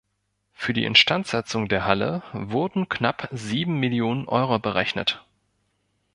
[0.53, 5.23] Für die Instandsetzung der Halle wurden knapp sieben Millionen Euro berechnet.